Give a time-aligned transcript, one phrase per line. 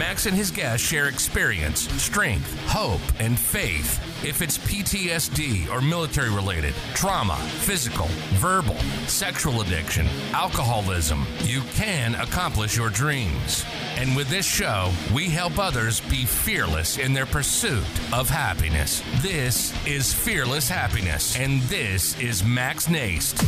[0.00, 4.00] Max and his guests share experience, strength, hope, and faith.
[4.24, 8.06] If it's PTSD or military related, trauma, physical,
[8.40, 13.66] verbal, sexual addiction, alcoholism, you can accomplish your dreams.
[13.98, 19.02] And with this show, we help others be fearless in their pursuit of happiness.
[19.20, 23.44] This is Fearless Happiness, and this is Max Nast.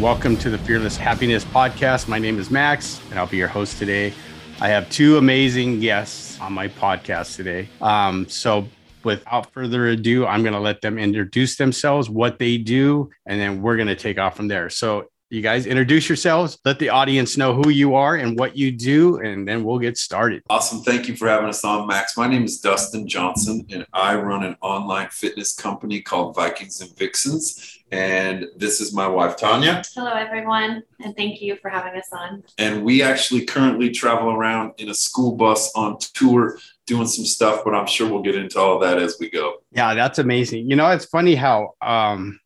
[0.00, 2.08] Welcome to the Fearless Happiness Podcast.
[2.08, 4.14] My name is Max, and I'll be your host today.
[4.58, 7.68] I have two amazing guests on my podcast today.
[7.82, 8.66] Um, so,
[9.04, 13.60] without further ado, I'm going to let them introduce themselves, what they do, and then
[13.60, 14.70] we're going to take off from there.
[14.70, 18.72] So, you guys introduce yourselves, let the audience know who you are and what you
[18.72, 20.42] do, and then we'll get started.
[20.48, 20.80] Awesome.
[20.80, 22.16] Thank you for having us on, Max.
[22.16, 26.96] My name is Dustin Johnson, and I run an online fitness company called Vikings and
[26.96, 27.75] Vixens.
[27.92, 29.82] And this is my wife, Tanya.
[29.94, 32.42] Hello, everyone, and thank you for having us on.
[32.58, 37.62] And we actually currently travel around in a school bus on tour doing some stuff,
[37.64, 39.58] but I'm sure we'll get into all that as we go.
[39.70, 40.68] Yeah, that's amazing.
[40.68, 42.40] You know, it's funny how, um,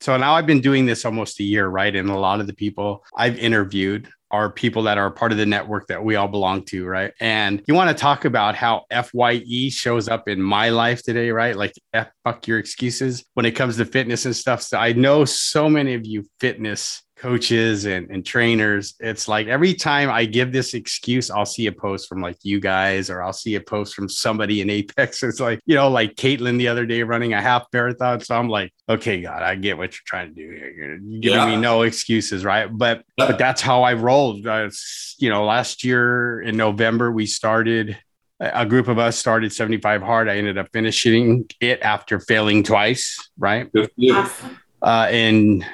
[0.00, 1.94] so now I've been doing this almost a year, right?
[1.94, 5.46] And a lot of the people I've interviewed are people that are part of the
[5.46, 7.12] network that we all belong to, right?
[7.20, 11.56] And you want to talk about how FYE shows up in my life today, right?
[11.56, 14.60] Like F fuck your excuses when it comes to fitness and stuff.
[14.60, 18.94] So I know so many of you fitness coaches and, and trainers.
[19.00, 22.60] It's like every time I give this excuse, I'll see a post from like you
[22.60, 25.22] guys, or I'll see a post from somebody in Apex.
[25.22, 28.20] It's like, you know, like Caitlin the other day running a half marathon.
[28.20, 30.70] So I'm like, okay, God, I get what you're trying to do here.
[30.70, 31.46] You're giving yeah.
[31.46, 32.68] me no excuses, right?
[32.70, 34.46] But but that's how I rolled.
[34.46, 34.70] Uh,
[35.18, 37.98] you know, last year in November, we started
[38.38, 40.28] a group of us started 75 hard.
[40.28, 43.70] I ended up finishing it after failing twice, right?
[43.96, 44.30] Yeah.
[44.82, 45.64] Uh, in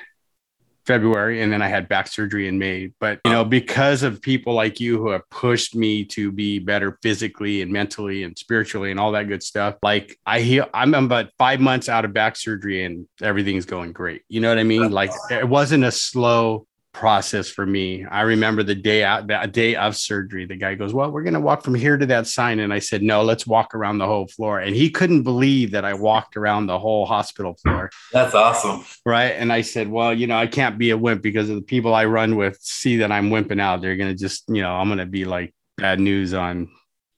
[0.86, 2.90] February, and then I had back surgery in May.
[3.00, 6.98] But you know, because of people like you who have pushed me to be better
[7.02, 11.30] physically and mentally and spiritually and all that good stuff, like I heal, I'm about
[11.38, 14.22] five months out of back surgery and everything's going great.
[14.28, 14.90] You know what I mean?
[14.90, 18.04] Like it wasn't a slow process for me.
[18.04, 21.34] I remember the day out, the day of surgery, the guy goes, Well, we're going
[21.34, 22.60] to walk from here to that sign.
[22.60, 24.60] And I said, No, let's walk around the whole floor.
[24.60, 27.90] And he couldn't believe that I walked around the whole hospital floor.
[28.12, 28.84] That's awesome.
[29.06, 29.30] Right.
[29.30, 31.94] And I said, Well, you know, I can't be a wimp because of the people
[31.94, 33.80] I run with see that I'm wimping out.
[33.80, 36.70] They're going to just, you know, I'm going to be like bad news on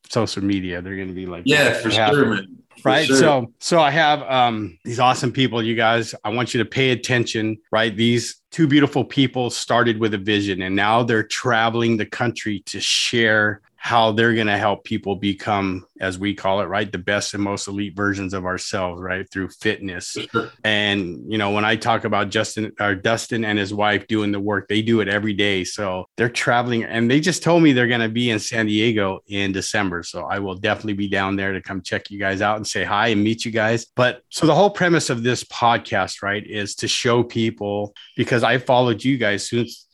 [0.09, 0.83] social media.
[0.83, 3.17] They're going to be like, Yeah, for sure, man right sure.
[3.17, 6.15] so so i have um these awesome people you guys.
[6.25, 7.95] I want you to pay attention right?
[7.97, 12.81] These two beautiful people started with a vision and now they're traveling the country to
[12.81, 17.35] share how they're going to help people become as we call it right the best
[17.35, 20.17] and most elite versions of ourselves right through fitness.
[20.65, 24.41] And you know when i talk about justin or dustin and his wife doing the
[24.41, 25.65] work they do it every day.
[25.65, 29.21] So they're traveling and they just told me they're going to be in san diego
[29.27, 30.03] in december.
[30.03, 32.85] So i will definitely be down there to come check you guys out and say
[32.85, 33.85] hi and meet you guys.
[33.85, 38.57] But so the whole premise of this podcast right is to show people because i
[38.57, 39.85] followed you guys since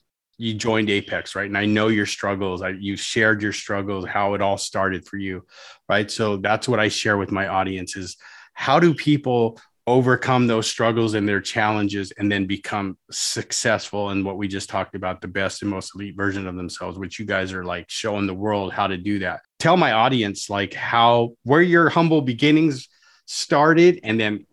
[0.41, 1.47] you joined Apex, right?
[1.47, 2.63] And I know your struggles.
[2.63, 5.45] I, you shared your struggles, how it all started for you,
[5.87, 6.11] right?
[6.11, 8.17] So that's what I share with my audience is
[8.55, 14.39] how do people overcome those struggles and their challenges and then become successful in what
[14.39, 17.53] we just talked about the best and most elite version of themselves which you guys
[17.53, 21.63] are like showing the world how to do that tell my audience like how where
[21.63, 22.89] your humble beginnings
[23.27, 24.47] started and then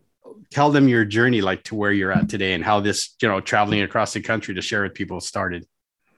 [0.50, 3.42] tell them your journey like to where you're at today and how this you know
[3.42, 5.68] traveling across the country to share with people started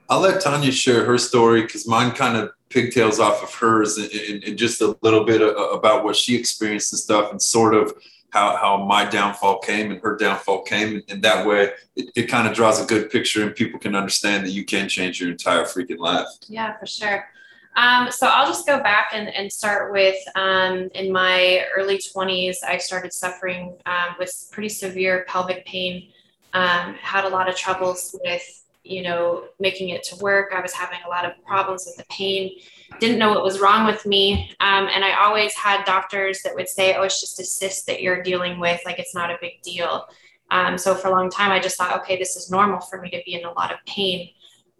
[0.09, 4.11] I'll let Tanya share her story because mine kind of pigtails off of hers and,
[4.11, 7.93] and, and just a little bit about what she experienced and stuff and sort of
[8.31, 11.01] how, how my downfall came and her downfall came.
[11.09, 14.45] And that way it, it kind of draws a good picture and people can understand
[14.45, 16.27] that you can change your entire freaking life.
[16.47, 17.27] Yeah, for sure.
[17.75, 22.57] Um, so I'll just go back and, and start with um, in my early 20s,
[22.67, 26.11] I started suffering um, with pretty severe pelvic pain,
[26.53, 30.51] um, had a lot of troubles with you know, making it to work.
[30.53, 32.51] I was having a lot of problems with the pain,
[32.99, 34.51] didn't know what was wrong with me.
[34.59, 38.01] Um, and I always had doctors that would say, oh, it's just a cyst that
[38.01, 38.81] you're dealing with.
[38.85, 40.07] Like it's not a big deal.
[40.51, 43.09] Um, so for a long time, I just thought, okay, this is normal for me
[43.11, 44.29] to be in a lot of pain.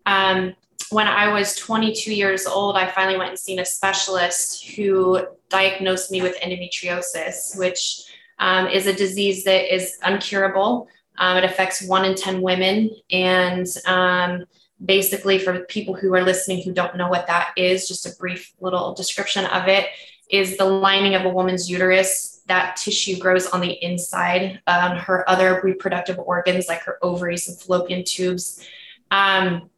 [0.05, 0.55] Um,
[0.89, 6.09] when I was 22 years old, I finally went and seen a specialist who diagnosed
[6.09, 8.03] me with endometriosis, which
[8.39, 10.87] um, is a disease that is uncurable.
[11.19, 12.91] Um, it affects one in 10 women.
[13.11, 14.45] And um,
[14.83, 18.53] basically, for people who are listening who don't know what that is, just a brief
[18.59, 19.87] little description of it
[20.29, 22.41] is the lining of a woman's uterus.
[22.47, 24.61] That tissue grows on the inside.
[24.65, 28.65] Um, her other reproductive organs, like her ovaries and fallopian tubes.
[29.11, 29.69] Um,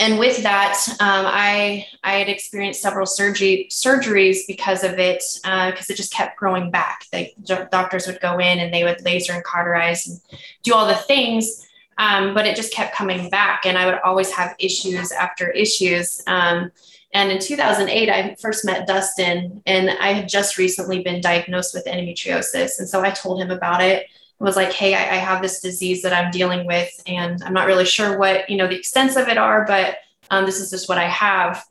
[0.00, 5.90] and with that, um, I I had experienced several surgery surgeries because of it, because
[5.90, 7.06] uh, it just kept growing back.
[7.12, 7.30] The
[7.70, 10.20] doctors would go in and they would laser and cauterize and
[10.62, 11.68] do all the things,
[11.98, 16.22] um, but it just kept coming back, and I would always have issues after issues.
[16.26, 16.72] Um,
[17.12, 21.86] and in 2008, I first met Dustin, and I had just recently been diagnosed with
[21.86, 24.08] endometriosis, and so I told him about it
[24.44, 27.66] was like, hey, I, I, have this disease that I'm dealing with, and I'm not
[27.66, 29.96] really sure what you know the extents of it are, but
[30.30, 31.64] um, this is just what I have.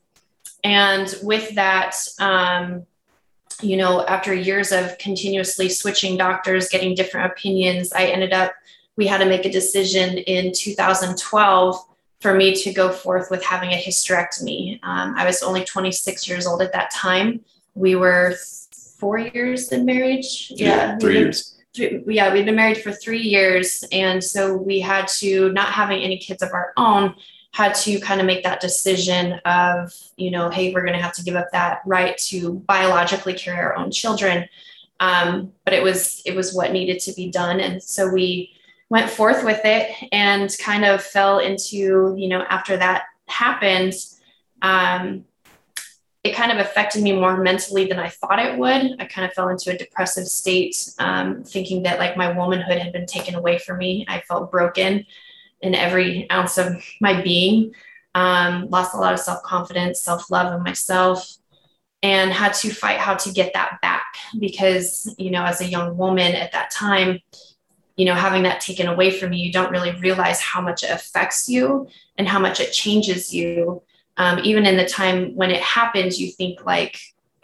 [0.64, 2.86] And with that, um,
[3.62, 8.54] you know, after years of continuously switching doctors, getting different opinions, I ended up
[8.96, 11.86] we had to make a decision in 2012
[12.22, 14.80] for me to go forth with having a hysterectomy.
[14.84, 17.44] Um, I was only 26 years old at that time.
[17.74, 18.36] We were
[19.00, 20.54] four years in marriage.
[20.56, 23.84] Yeah, yeah three years yeah, we'd been married for three years.
[23.92, 27.16] And so we had to, not having any kids of our own,
[27.52, 31.14] had to kind of make that decision of, you know, hey, we're going to have
[31.14, 34.48] to give up that right to biologically carry our own children.
[35.00, 38.54] Um, but it was it was what needed to be done, and so we
[38.90, 43.94] went forth with it and kind of fell into, you know, after that happened,
[44.62, 45.26] um,
[46.24, 48.96] it kind of affected me more mentally than I thought it would.
[49.00, 52.94] I kind of fell into a depressive state, um, thinking that like my womanhood had
[52.94, 54.06] been taken away from me.
[54.08, 55.06] I felt broken
[55.62, 57.74] in every ounce of my being,
[58.16, 61.38] um, lost a lot of self confidence, self love of myself,
[62.02, 65.98] and had to fight how to get that back because, you know, as a young
[65.98, 67.20] woman at that time,
[67.98, 70.90] you know, having that taken away from you, you don't really realize how much it
[70.90, 71.88] affects you
[72.18, 73.84] and how much it changes you
[74.18, 77.00] um, even in the time when it happens, you think like,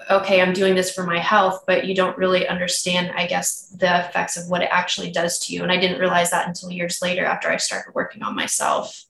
[0.09, 4.07] okay, I'm doing this for my health, but you don't really understand, I guess, the
[4.07, 5.63] effects of what it actually does to you.
[5.63, 9.05] And I didn't realize that until years later after I started working on myself.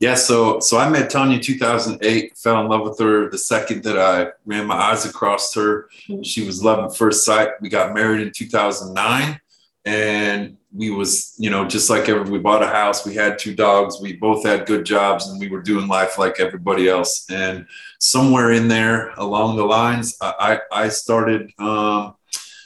[0.00, 3.98] Yeah, so so I met Tanya 2008, fell in love with her the second that
[3.98, 5.88] I ran my eyes across her.
[6.08, 6.22] Mm-hmm.
[6.22, 7.48] She was love at first sight.
[7.60, 9.40] We got married in 2009
[9.84, 13.54] and we was you know just like every we bought a house we had two
[13.54, 17.66] dogs we both had good jobs and we were doing life like everybody else and
[18.00, 22.14] somewhere in there along the lines i i started um,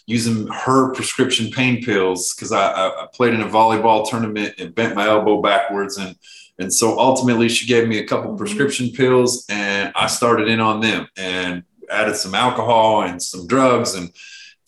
[0.06, 4.96] using her prescription pain pills because I, I played in a volleyball tournament and bent
[4.96, 6.16] my elbow backwards and
[6.58, 8.38] and so ultimately she gave me a couple mm-hmm.
[8.38, 13.94] prescription pills and i started in on them and added some alcohol and some drugs
[13.94, 14.12] and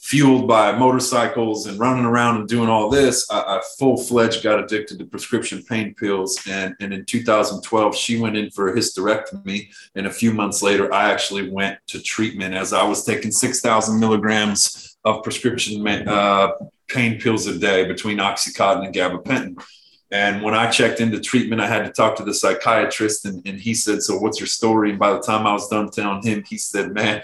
[0.05, 4.63] fueled by motorcycles and running around and doing all this, I, I full fledged got
[4.63, 6.39] addicted to prescription pain pills.
[6.47, 9.71] And, and in 2012, she went in for a hysterectomy.
[9.95, 13.99] And a few months later, I actually went to treatment as I was taking 6,000
[13.99, 16.51] milligrams of prescription uh,
[16.87, 19.65] pain pills a day between Oxycontin and gabapentin.
[20.15, 23.59] And when I checked into treatment, I had to talk to the psychiatrist, and, and
[23.59, 24.91] he said, So, what's your story?
[24.91, 27.21] And by the time I was done telling him, he said, Man,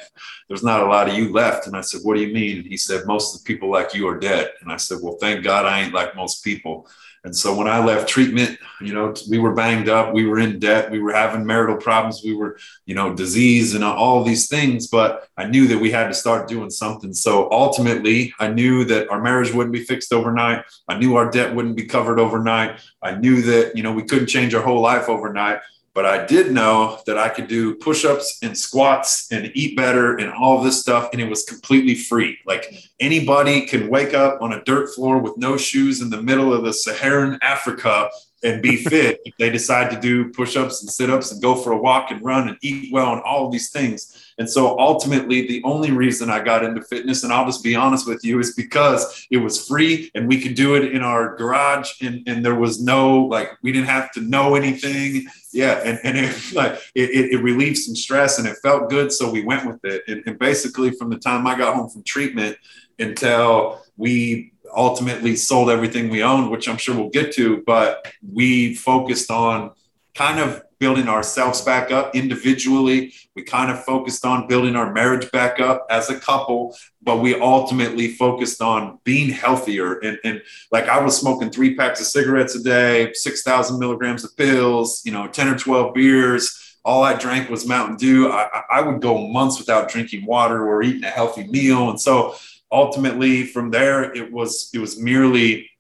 [0.48, 1.68] there's not a lot of you left.
[1.68, 2.58] And I said, What do you mean?
[2.58, 4.50] And he said, Most of the people like you are dead.
[4.60, 6.88] And I said, Well, thank God I ain't like most people.
[7.22, 10.58] And so when I left treatment, you know, we were banged up, we were in
[10.58, 14.86] debt, we were having marital problems, we were, you know, disease and all these things.
[14.86, 17.12] But I knew that we had to start doing something.
[17.12, 20.64] So ultimately, I knew that our marriage wouldn't be fixed overnight.
[20.88, 22.80] I knew our debt wouldn't be covered overnight.
[23.02, 25.60] I knew that, you know, we couldn't change our whole life overnight.
[25.92, 30.16] But I did know that I could do push ups and squats and eat better
[30.16, 31.10] and all of this stuff.
[31.12, 32.38] And it was completely free.
[32.46, 36.52] Like anybody can wake up on a dirt floor with no shoes in the middle
[36.52, 38.08] of the Saharan Africa
[38.42, 41.54] and be fit if they decide to do push ups and sit ups and go
[41.54, 44.29] for a walk and run and eat well and all of these things.
[44.40, 48.08] And so ultimately, the only reason I got into fitness, and I'll just be honest
[48.08, 52.00] with you, is because it was free and we could do it in our garage
[52.00, 55.26] and, and there was no, like, we didn't have to know anything.
[55.52, 55.82] Yeah.
[55.84, 59.12] And, and it, like, it, it, it relieved some stress and it felt good.
[59.12, 60.04] So we went with it.
[60.08, 62.56] And, and basically, from the time I got home from treatment
[62.98, 68.74] until we ultimately sold everything we owned, which I'm sure we'll get to, but we
[68.74, 69.72] focused on
[70.14, 73.12] kind of building ourselves back up individually.
[73.36, 77.38] We kind of focused on building our marriage back up as a couple, but we
[77.38, 79.98] ultimately focused on being healthier.
[79.98, 84.34] And, and like I was smoking three packs of cigarettes a day, 6,000 milligrams of
[84.36, 86.78] pills, you know, 10 or 12 beers.
[86.82, 88.30] All I drank was Mountain Dew.
[88.32, 91.90] I, I would go months without drinking water or eating a healthy meal.
[91.90, 92.36] And so
[92.72, 95.70] ultimately from there, it was, it was merely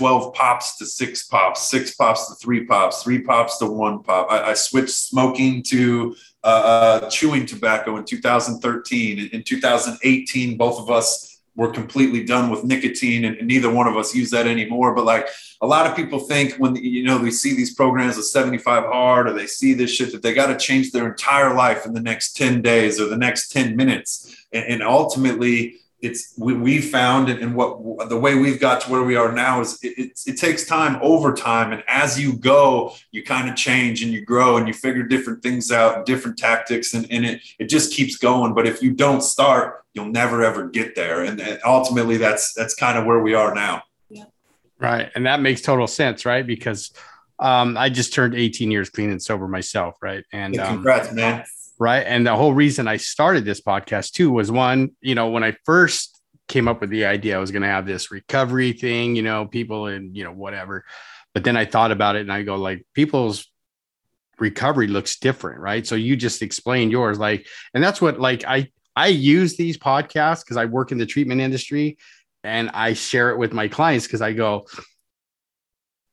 [0.00, 4.32] 12 pops to six pops, six pops to three pops, three pops to one pop.
[4.32, 9.28] I, I switched smoking to uh, uh chewing tobacco in 2013.
[9.30, 13.98] In 2018, both of us were completely done with nicotine and, and neither one of
[13.98, 14.94] us use that anymore.
[14.94, 15.28] But like
[15.60, 19.28] a lot of people think when, you know, they see these programs of 75 hard
[19.28, 22.00] or they see this shit that they got to change their entire life in the
[22.00, 24.46] next 10 days or the next 10 minutes.
[24.50, 28.90] and, and ultimately, it's we, we found and, and what the way we've got to
[28.90, 31.72] where we are now is it, it, it takes time over time.
[31.72, 35.42] And as you go you kind of change and you grow and you figure different
[35.42, 38.54] things out different tactics and, and it, it just keeps going.
[38.54, 41.24] But if you don't start you'll never ever get there.
[41.24, 43.82] And, and ultimately that's that's kind of where we are now.
[44.08, 44.24] Yeah.
[44.78, 45.10] right.
[45.14, 46.46] And that makes total sense right?
[46.46, 46.92] Because
[47.38, 50.24] um, i just turned 18 years clean and sober myself right?
[50.32, 51.44] And yeah, congrats um, man
[51.80, 52.06] right?
[52.06, 55.56] And the whole reason I started this podcast too was one, you know, when I
[55.64, 59.22] first came up with the idea, I was going to have this recovery thing, you
[59.22, 60.84] know, people and, you know, whatever.
[61.32, 63.46] But then I thought about it and I go, like, people's
[64.38, 65.86] recovery looks different, right?
[65.86, 70.44] So you just explained yours, like, and that's what, like, I, I use these podcasts
[70.44, 71.96] because I work in the treatment industry
[72.44, 74.66] and I share it with my clients because I go,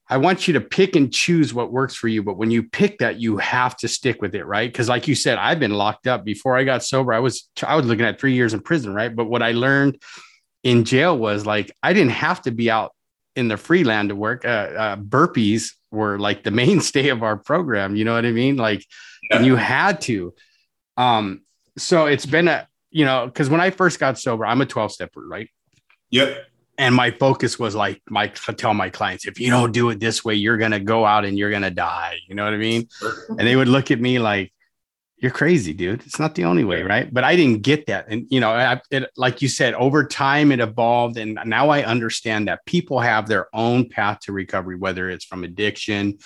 [0.10, 2.24] I want you to pick and choose what works for you.
[2.24, 4.72] But when you pick that, you have to stick with it, right?
[4.72, 7.14] Because, like you said, I've been locked up before I got sober.
[7.14, 9.14] I was I was looking at three years in prison, right?
[9.14, 10.02] But what I learned
[10.64, 12.94] in jail was like I didn't have to be out
[13.36, 14.46] in the free land to work.
[14.46, 17.96] Uh, uh, burpees were like the mainstay of our program.
[17.96, 18.56] You know what I mean?
[18.56, 18.86] Like,
[19.30, 19.38] yeah.
[19.38, 20.34] and you had to.
[20.96, 21.42] Um,
[21.78, 24.94] so it's been a you know because when I first got sober, I'm a 12
[24.94, 25.50] stepper, right?
[26.12, 26.47] Yep
[26.78, 30.24] and my focus was like my tell my clients if you don't do it this
[30.24, 32.18] way you're gonna go out and you're gonna die.
[32.28, 32.88] You know what i mean?
[33.30, 34.54] And they would look at me like
[35.18, 36.04] you're crazy dude.
[36.06, 37.12] It's not the only way right?
[37.12, 38.08] But i didn't get that.
[38.10, 41.84] And you know I, it, like you said over time it evolved and now i
[41.84, 46.20] understand that people have their own path to recovery whether it's from addiction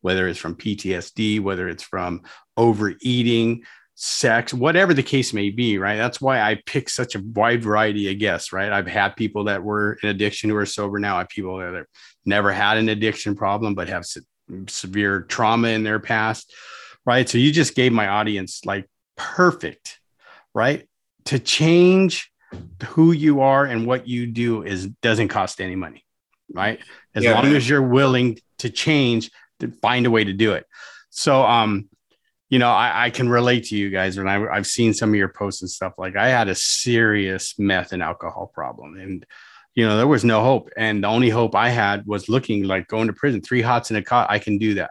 [0.00, 2.22] whether it's from ptsd whether it's from
[2.56, 3.64] overeating
[4.00, 5.96] sex, whatever the case may be, right?
[5.96, 8.70] That's why I pick such a wide variety of guests, right?
[8.70, 11.16] I've had people that were in addiction who are sober now.
[11.16, 11.86] I have people that have
[12.24, 14.20] never had an addiction problem, but have se-
[14.68, 16.54] severe trauma in their past,
[17.04, 17.28] right?
[17.28, 19.98] So you just gave my audience like perfect,
[20.54, 20.88] right?
[21.24, 22.30] To change
[22.90, 26.04] who you are and what you do is doesn't cost any money,
[26.52, 26.78] right?
[27.16, 30.66] As yeah, long as you're willing to change, to find a way to do it.
[31.10, 31.88] So, um,
[32.48, 35.16] you know, I, I, can relate to you guys and I, I've seen some of
[35.16, 35.94] your posts and stuff.
[35.98, 39.26] Like I had a serious meth and alcohol problem, and
[39.74, 40.70] you know there was no hope.
[40.76, 43.96] And the only hope I had was looking like going to prison, three hots in
[43.96, 44.30] a cot.
[44.30, 44.90] I can do that,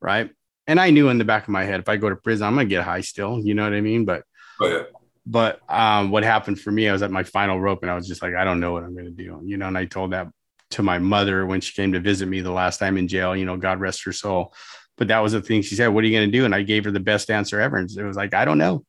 [0.00, 0.30] right?
[0.68, 2.54] And I knew in the back of my head, if I go to prison, I'm
[2.54, 3.40] gonna get high still.
[3.40, 4.04] You know what I mean?
[4.04, 4.22] But
[4.60, 4.82] oh, yeah.
[5.26, 8.06] but um, what happened for me, I was at my final rope, and I was
[8.06, 9.42] just like, I don't know what I'm gonna do.
[9.44, 10.28] You know, and I told that
[10.70, 13.34] to my mother when she came to visit me the last time in jail.
[13.34, 14.54] You know, God rest her soul
[14.98, 16.44] but that was the thing she said, What are you going to do?
[16.44, 17.76] And I gave her the best answer ever.
[17.76, 18.84] And it was like, I don't know.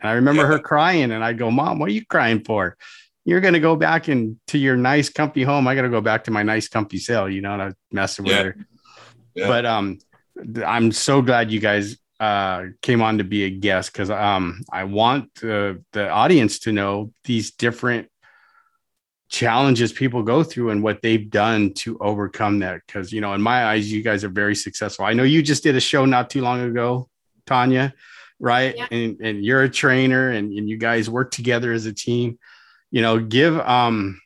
[0.00, 2.76] And I remember her crying, and I go, Mom, what are you crying for?
[3.24, 5.66] You're going to go back into your nice, comfy home.
[5.66, 8.24] I got to go back to my nice, comfy cell, you know, and I messing
[8.24, 8.42] with yeah.
[8.42, 8.56] her.
[9.34, 9.48] Yeah.
[9.48, 9.98] But um,
[10.64, 14.84] I'm so glad you guys uh, came on to be a guest because um, I
[14.84, 18.09] want the, the audience to know these different
[19.30, 22.80] challenges people go through and what they've done to overcome that.
[22.86, 25.04] Because, you know, in my eyes, you guys are very successful.
[25.04, 27.08] I know you just did a show not too long ago,
[27.46, 27.94] Tanya,
[28.38, 28.76] right?
[28.76, 28.88] Yeah.
[28.90, 32.38] And, and you're a trainer and, and you guys work together as a team.
[32.90, 34.20] You know, give, um,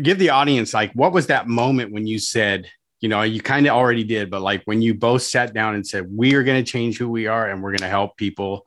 [0.00, 2.68] give the audience like what was that moment when you said
[3.00, 5.86] you know you kind of already did but like when you both sat down and
[5.86, 8.66] said we are going to change who we are and we're going to help people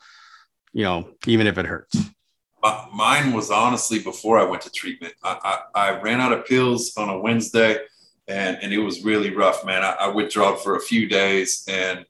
[0.71, 1.97] you know even if it hurts
[2.93, 5.13] mine was honestly before I went to treatment.
[5.23, 7.79] I, I, I, ran out of pills on a Wednesday
[8.27, 9.83] and, and it was really rough, man.
[9.83, 12.05] I, I withdrew for a few days and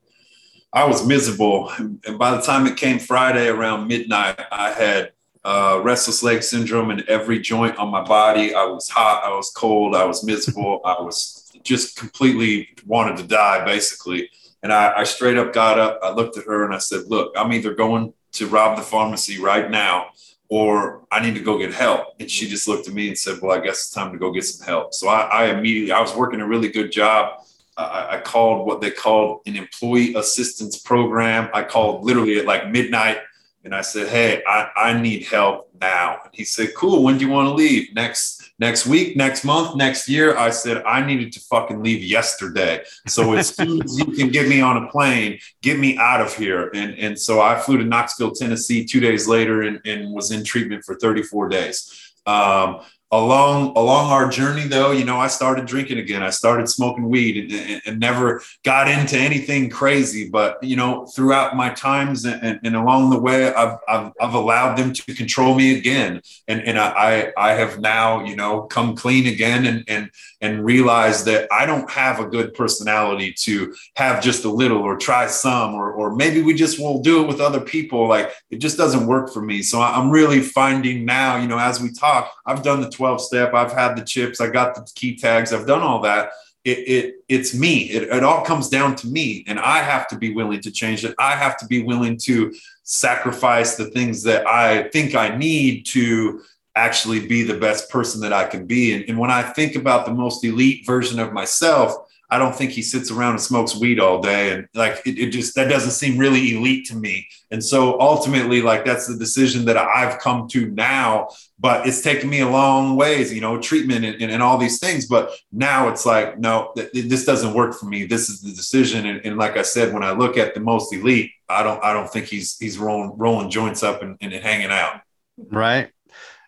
[0.74, 1.72] I was miserable.
[1.78, 5.12] And by the time it came Friday around midnight, I had
[5.44, 8.54] uh, restless leg syndrome in every joint on my body.
[8.54, 13.24] I was hot, I was cold, I was miserable, I was just completely wanted to
[13.24, 14.30] die, basically.
[14.64, 16.00] And I, I straight up got up.
[16.04, 19.40] I looked at her and I said, Look, I'm either going to rob the pharmacy
[19.40, 20.08] right now
[20.50, 22.16] or I need to go get help.
[22.20, 22.52] And she mm-hmm.
[22.52, 24.66] just looked at me and said, Well, I guess it's time to go get some
[24.66, 24.94] help.
[24.94, 27.42] So I, I, immediately, I was working a really good job.
[27.76, 31.50] I, I called what they called an employee assistance program.
[31.54, 33.20] I called literally at like midnight
[33.64, 36.20] and I said, Hey, I, I need help now.
[36.24, 37.94] And he said, Cool, when do you want to leave?
[37.94, 40.38] Next next week, next month, next year.
[40.38, 42.84] I said, I needed to fucking leave yesterday.
[43.08, 46.36] So as soon as you can get me on a plane, get me out of
[46.36, 46.72] here.
[46.74, 50.44] And, and so I flew to Knoxville, Tennessee two days later and, and was in
[50.44, 52.14] treatment for 34 days.
[52.26, 56.24] Um, along along our journey though you know i started drinking again.
[56.24, 60.30] I started smoking weed and, and, and never got into anything crazy.
[60.30, 64.76] But you know throughout my times and, and along the way I've, I've, I've allowed
[64.76, 66.22] them to control me again.
[66.48, 70.10] And and i i have now you know come clean again and and
[70.42, 74.98] and realize that i don't have a good personality to have just a little or
[74.98, 78.08] try some or or maybe we just will do it with other people.
[78.08, 79.62] Like it just doesn't work for me.
[79.62, 83.54] So i'm really finding now you know as we talk i've done the 12 step.
[83.54, 84.42] I've had the chips.
[84.42, 85.54] I got the key tags.
[85.54, 86.32] I've done all that.
[86.66, 87.84] It, it it's me.
[87.84, 91.06] It, it all comes down to me, and I have to be willing to change
[91.06, 91.16] it.
[91.20, 96.42] I have to be willing to sacrifice the things that I think I need to
[96.76, 98.94] actually be the best person that I can be.
[98.94, 102.72] And, and when I think about the most elite version of myself, I don't think
[102.72, 104.52] he sits around and smokes weed all day.
[104.52, 107.26] And like, it, it, just, that doesn't seem really elite to me.
[107.52, 112.30] And so ultimately, like, that's the decision that I've come to now, but it's taken
[112.30, 115.06] me a long ways, you know, treatment and, and, and all these things.
[115.06, 118.06] But now it's like, no, th- this doesn't work for me.
[118.06, 119.06] This is the decision.
[119.06, 121.94] And, and, like I said, when I look at the most elite, I don't, I
[121.94, 125.00] don't think he's, he's rolling, rolling joints up and, and hanging out.
[125.38, 125.92] Right.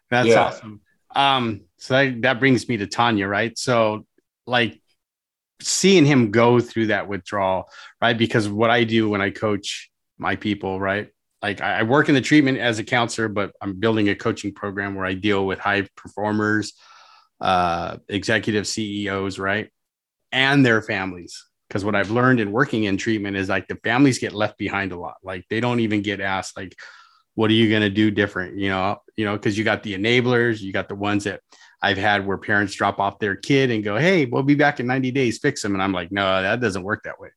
[0.10, 0.44] That's yeah.
[0.44, 0.82] awesome.
[1.16, 3.58] Um, so that, that brings me to Tanya, right?
[3.58, 4.06] So
[4.46, 4.82] like
[5.62, 7.70] seeing him go through that withdrawal,
[8.02, 8.18] right?
[8.18, 11.10] Because what I do when I coach my people, right?
[11.42, 14.96] Like I work in the treatment as a counselor, but I'm building a coaching program
[14.96, 16.74] where I deal with high performers,
[17.40, 19.70] uh, executive CEOs, right?
[20.32, 21.46] And their families.
[21.68, 24.92] Because what I've learned in working in treatment is like the families get left behind
[24.92, 25.18] a lot.
[25.24, 26.76] Like they don't even get asked, like,
[27.36, 28.58] what are you going to do different?
[28.58, 31.42] You know, you know, because you got the enablers, you got the ones that
[31.82, 34.88] I've had where parents drop off their kid and go, Hey, we'll be back in
[34.88, 35.74] 90 days, fix them.
[35.74, 37.30] And I'm like, no, that doesn't work that way.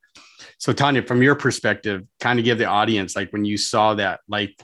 [0.57, 4.21] So Tanya, from your perspective, kind of give the audience, like when you saw that,
[4.27, 4.55] like,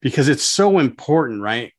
[0.00, 1.72] because it's so important, right?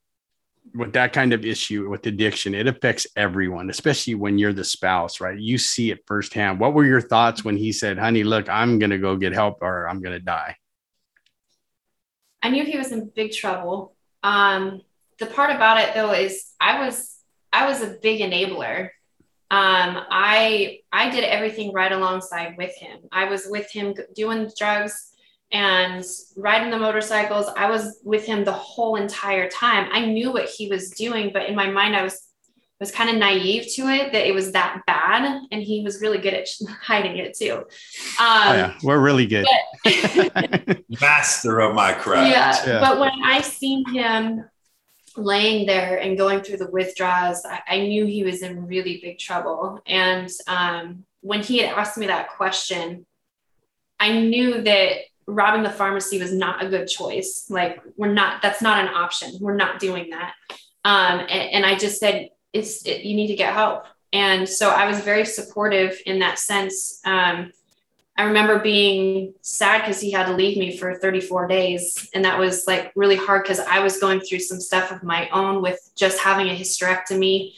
[0.74, 5.20] With that kind of issue with addiction, it affects everyone, especially when you're the spouse,
[5.20, 5.38] right?
[5.38, 6.60] You see it firsthand.
[6.60, 9.62] What were your thoughts when he said, honey, look, I'm going to go get help
[9.62, 10.56] or I'm going to die?
[12.42, 13.96] I knew he was in big trouble.
[14.24, 14.82] Um,
[15.24, 17.18] the part about it though is I was
[17.52, 18.90] I was a big enabler.
[19.52, 23.02] Um, I I did everything right alongside with him.
[23.12, 25.12] I was with him doing drugs
[25.52, 26.04] and
[26.36, 27.46] riding the motorcycles.
[27.56, 29.90] I was with him the whole entire time.
[29.92, 32.28] I knew what he was doing, but in my mind, I was
[32.80, 36.18] was kind of naive to it that it was that bad, and he was really
[36.18, 36.48] good at
[36.82, 37.54] hiding it too.
[37.54, 37.64] Um,
[38.20, 39.46] oh, yeah, we're really good.
[39.86, 42.30] But, Master of my craft.
[42.30, 44.44] Yeah, yeah, but when I seen him
[45.16, 49.20] laying there and going through the withdrawals, I, I knew he was in really big
[49.20, 49.80] trouble.
[49.86, 53.06] And um, when he had asked me that question,
[54.00, 57.46] I knew that robbing the pharmacy was not a good choice.
[57.50, 59.38] Like, we're not, that's not an option.
[59.40, 60.34] We're not doing that.
[60.84, 63.86] Um, and, and, I just said, it's, it, you need to get help.
[64.12, 67.00] And so I was very supportive in that sense.
[67.06, 67.54] Um,
[68.16, 72.10] I remember being sad because he had to leave me for 34 days.
[72.14, 75.30] And that was like really hard because I was going through some stuff of my
[75.30, 77.54] own with just having a hysterectomy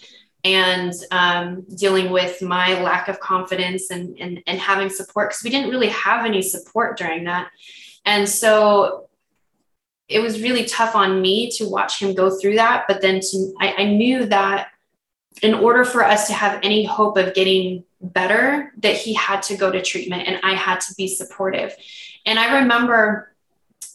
[0.46, 5.50] and um, dealing with my lack of confidence and, and, and having support because we
[5.50, 7.50] didn't really have any support during that.
[8.06, 9.10] And so
[10.08, 12.86] it was really tough on me to watch him go through that.
[12.88, 14.70] But then to, I, I knew that
[15.42, 19.58] in order for us to have any hope of getting better that he had to
[19.58, 21.74] go to treatment and I had to be supportive.
[22.26, 23.34] And I remember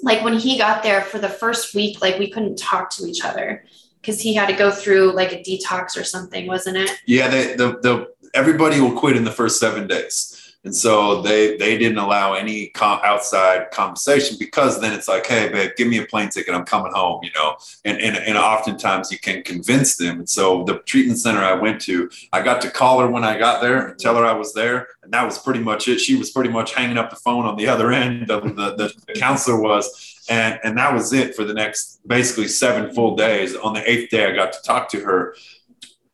[0.03, 3.25] like when he got there for the first week like we couldn't talk to each
[3.25, 3.65] other
[4.01, 6.91] because he had to go through like a detox or something, wasn't it?
[7.07, 11.57] Yeah, they, the the everybody will quit in the first 7 days and so they
[11.57, 15.99] they didn't allow any com- outside conversation because then it's like, hey, babe, give me
[15.99, 16.55] a plane ticket.
[16.55, 17.57] I'm coming home, you know.
[17.87, 20.19] And, and and oftentimes you can convince them.
[20.19, 23.39] And so the treatment center I went to, I got to call her when I
[23.39, 25.99] got there and tell her I was there, and that was pretty much it.
[25.99, 28.27] She was pretty much hanging up the phone on the other end.
[28.27, 32.95] The the, the counselor was, and and that was it for the next basically seven
[32.95, 33.57] full days.
[33.57, 35.35] On the eighth day, I got to talk to her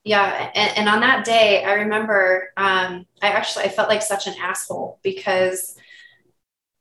[0.07, 4.27] yeah and, and, on that day i remember um, i actually i felt like such
[4.27, 5.77] an asshole because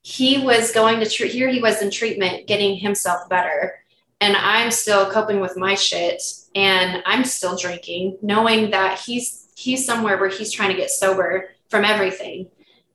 [0.01, 3.73] he was going to treat here he was in treatment getting himself better
[4.21, 6.21] and i'm still coping with my shit
[6.55, 11.49] and i'm still drinking knowing that he's he's somewhere where he's trying to get sober
[11.69, 12.47] from everything.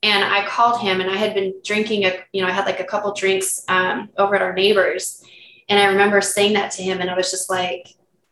[0.02, 2.80] And I called him and I had been drinking a, you know, I had like
[2.80, 5.22] a couple drinks um, over at our neighbors.
[5.68, 7.88] And I remember saying that to him and I was just like,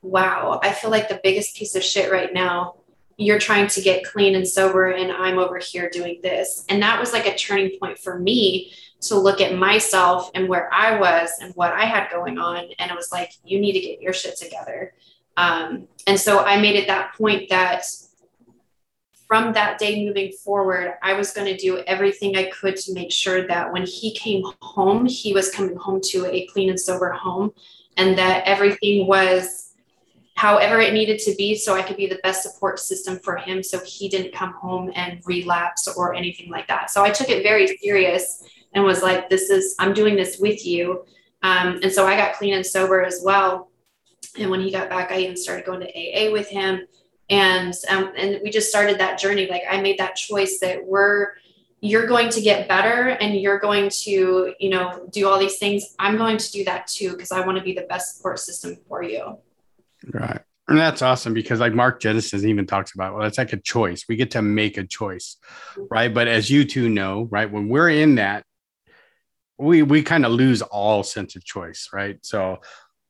[0.08, 2.76] wow, I feel like the biggest piece of shit right now.
[3.16, 6.64] You're trying to get clean and sober, and I'm over here doing this.
[6.68, 10.72] And that was like a turning point for me to look at myself and where
[10.72, 12.68] I was and what I had going on.
[12.78, 14.92] And it was like, you need to get your shit together.
[15.36, 17.84] Um, and so I made it that point that
[19.26, 23.12] from that day moving forward, I was going to do everything I could to make
[23.12, 27.10] sure that when he came home, he was coming home to a clean and sober
[27.10, 27.52] home
[27.98, 29.67] and that everything was
[30.38, 33.60] however it needed to be so I could be the best support system for him
[33.60, 36.92] so he didn't come home and relapse or anything like that.
[36.92, 40.64] So I took it very serious and was like, this is, I'm doing this with
[40.64, 41.04] you.
[41.42, 43.72] Um, and so I got clean and sober as well.
[44.38, 46.86] And when he got back, I even started going to AA with him.
[47.28, 49.48] And, um, and we just started that journey.
[49.48, 51.32] Like I made that choice that we're,
[51.80, 55.96] you're going to get better and you're going to, you know, do all these things.
[55.98, 58.76] I'm going to do that too, because I want to be the best support system
[58.86, 59.38] for you.
[60.12, 60.40] Right.
[60.68, 64.04] And that's awesome because like Mark Genesis even talks about, well, it's like a choice.
[64.08, 65.36] We get to make a choice.
[65.90, 66.12] Right.
[66.12, 68.44] But as you two know, right, when we're in that,
[69.56, 72.18] we we kind of lose all sense of choice, right?
[72.22, 72.58] So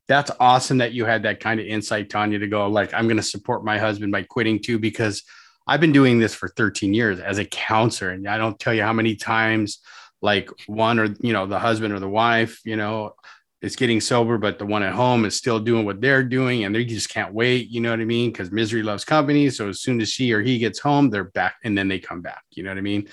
[0.06, 3.18] that's awesome that you had that kind of insight, Tanya, to go like, I'm going
[3.18, 5.22] to support my husband by quitting too, because
[5.66, 8.10] I've been doing this for 13 years as a counselor.
[8.10, 9.80] And I don't tell you how many times
[10.22, 13.14] like one or, you know, the husband or the wife, you know,
[13.60, 16.74] is getting sober, but the one at home is still doing what they're doing and
[16.74, 17.68] they just can't wait.
[17.68, 18.30] You know what I mean?
[18.30, 19.50] Because misery loves company.
[19.50, 22.22] So as soon as she or he gets home, they're back and then they come
[22.22, 22.42] back.
[22.50, 23.08] You know what I mean?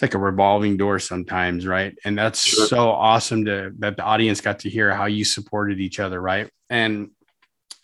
[0.00, 1.94] it's like a revolving door sometimes, right?
[2.06, 2.66] And that's sure.
[2.66, 6.50] so awesome to that the audience got to hear how you supported each other, right?
[6.70, 7.10] And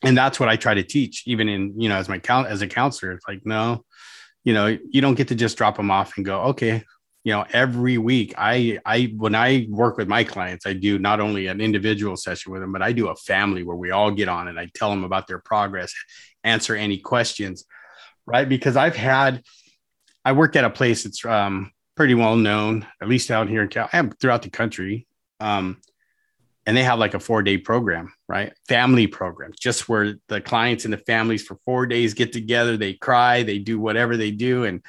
[0.03, 2.63] and that's what I try to teach, even in you know as my count as
[2.63, 3.13] a counselor.
[3.13, 3.85] It's like no,
[4.45, 6.85] you know, you don't get to just drop them off and go, okay,
[7.27, 11.19] you know, every week I I when I work with my clients, I do not
[11.19, 14.29] only an individual session with them, but I do a family where we all get
[14.29, 15.93] on and I tell them about their progress,
[16.45, 17.65] answer any questions,
[18.27, 18.49] right?
[18.49, 19.43] Because I've had
[20.25, 23.69] I work at a place that's um pretty well known, at least out here in
[23.71, 25.09] Cal, and throughout the country.
[25.41, 25.81] Um,
[26.65, 28.53] and they have like a four day program, right?
[28.69, 32.95] Family program, just where the clients and the families for four days get together, they
[32.95, 34.63] cry, they do whatever they do.
[34.63, 34.81] And,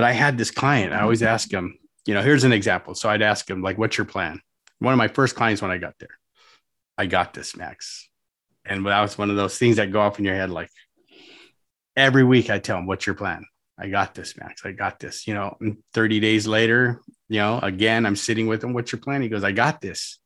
[0.00, 2.94] but I had this client, I always ask him, you know, here's an example.
[2.94, 4.40] So I'd ask him, like, what's your plan?
[4.78, 6.16] One of my first clients when I got there,
[6.96, 8.08] I got this, Max.
[8.64, 10.48] And that was one of those things that go off in your head.
[10.48, 10.70] Like
[11.96, 13.44] every week I tell him, what's your plan?
[13.78, 14.64] I got this, Max.
[14.64, 15.26] I got this.
[15.26, 15.58] You know,
[15.92, 18.72] 30 days later, you know, again, I'm sitting with him.
[18.72, 19.20] What's your plan?
[19.20, 20.18] He goes, I got this.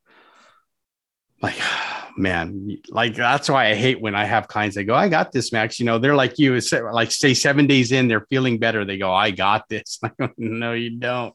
[1.45, 1.57] Like,
[2.17, 5.53] man, like that's why I hate when I have clients that go, I got this,
[5.53, 5.79] Max.
[5.79, 8.85] You know, they're like you, it's like say seven days in, they're feeling better.
[8.85, 10.01] They go, I got this.
[10.37, 11.35] no, you don't.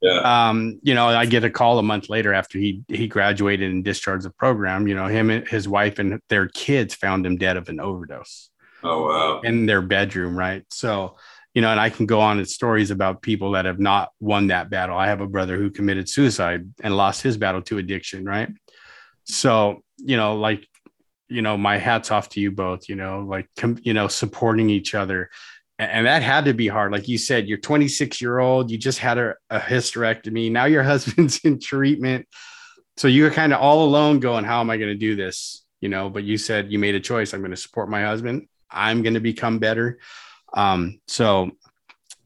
[0.00, 0.48] Yeah.
[0.48, 3.84] Um, you know, I get a call a month later after he he graduated and
[3.84, 4.86] discharged the program.
[4.86, 8.50] You know, him and his wife and their kids found him dead of an overdose.
[8.84, 9.40] Oh wow.
[9.40, 10.64] In their bedroom, right?
[10.70, 11.16] So
[11.54, 14.46] you know, and I can go on with stories about people that have not won
[14.48, 14.96] that battle.
[14.96, 18.48] I have a brother who committed suicide and lost his battle to addiction, right?
[19.28, 20.66] So, you know, like,
[21.28, 24.70] you know, my hats off to you both, you know, like, com- you know, supporting
[24.70, 25.30] each other.
[25.78, 26.90] And that had to be hard.
[26.90, 30.50] Like you said, you're 26 year old, you just had a, a hysterectomy.
[30.50, 32.26] Now your husband's in treatment.
[32.96, 35.64] So you're kind of all alone going, how am I going to do this?
[35.80, 37.32] You know, but you said you made a choice.
[37.32, 38.48] I'm going to support my husband.
[38.70, 39.98] I'm going to become better.
[40.54, 41.52] Um, so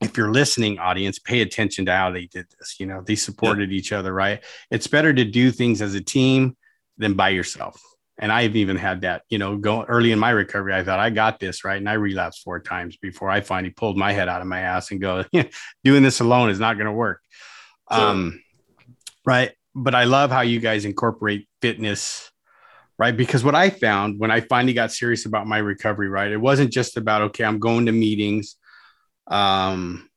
[0.01, 2.77] if you're listening, audience, pay attention to how they did this.
[2.81, 3.79] You know, they supported yeah.
[3.79, 4.43] each other, right?
[4.71, 6.57] It's better to do things as a team
[7.03, 7.81] than by yourself.
[8.19, 10.75] And I've even had that, you know, go early in my recovery.
[10.75, 11.79] I thought I got this right.
[11.79, 14.91] And I relapsed four times before I finally pulled my head out of my ass
[14.91, 15.25] and go,
[15.85, 17.21] doing this alone is not going to work.
[17.91, 18.01] Sure.
[18.01, 18.43] Um,
[19.25, 19.53] right.
[19.75, 22.33] But I love how you guys incorporate fitness
[22.99, 23.17] right?
[23.17, 26.73] Because what I found when I finally got serious about my recovery, right, it wasn't
[26.73, 28.57] just about okay, I'm going to meetings,
[29.27, 30.09] um,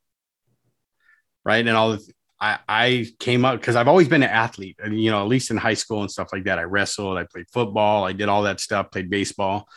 [1.44, 1.92] right, and all.
[1.92, 5.28] The, I I came up because I've always been an athlete, and you know, at
[5.28, 6.58] least in high school and stuff like that.
[6.58, 9.68] I wrestled, I played football, I did all that stuff, played baseball.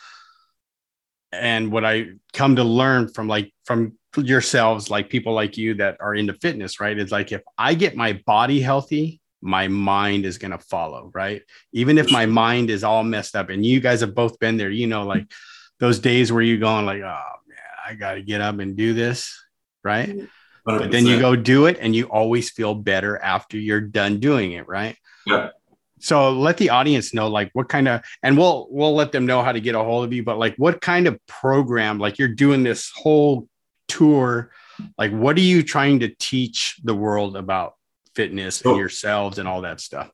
[1.32, 5.98] And what I come to learn from like from yourselves, like people like you that
[6.00, 6.98] are into fitness, right?
[6.98, 11.42] Is like if I get my body healthy, my mind is going to follow, right?
[11.72, 14.70] Even if my mind is all messed up, and you guys have both been there,
[14.70, 15.30] you know, like
[15.78, 18.92] those days where you're going, like, oh man, I got to get up and do
[18.92, 19.42] this,
[19.82, 20.08] right?
[20.08, 20.28] 100%.
[20.64, 24.52] But then you go do it, and you always feel better after you're done doing
[24.52, 24.96] it, right?
[25.26, 25.50] Yeah.
[26.00, 29.42] So let the audience know like what kind of and we'll we'll let them know
[29.42, 32.28] how to get a hold of you, but like what kind of program, like you're
[32.28, 33.48] doing this whole
[33.86, 34.50] tour,
[34.96, 37.74] like what are you trying to teach the world about
[38.14, 40.10] fitness and yourselves and all that stuff?